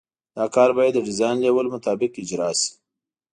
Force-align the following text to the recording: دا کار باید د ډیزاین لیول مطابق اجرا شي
دا 0.35 0.45
کار 0.55 0.69
باید 0.77 0.93
د 0.95 0.99
ډیزاین 1.07 1.37
لیول 1.45 1.67
مطابق 1.75 2.11
اجرا 2.21 2.49
شي 2.59 2.71